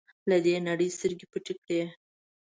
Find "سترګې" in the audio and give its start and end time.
0.97-1.25